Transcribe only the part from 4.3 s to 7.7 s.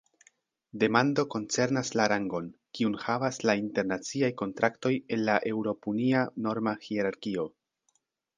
kontraktoj en la eŭropunia norma hierarkio.